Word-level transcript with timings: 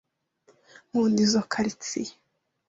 Nkunda 0.87 1.19
izoi 1.25 1.47
quartiers. 1.53 2.09